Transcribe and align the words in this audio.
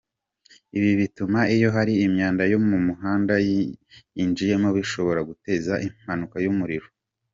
Ibi 0.77 0.91
bituma 0.99 1.39
iyo 1.55 1.69
hari 1.75 1.93
imyanda 2.05 2.43
yo 2.51 2.59
mu 2.67 2.77
muhanda 2.87 3.33
yinjiyemo 4.17 4.69
bishobora 4.77 5.19
guteza 5.29 5.73
impanuka 5.87 6.37
y’umuriro. 6.45 6.87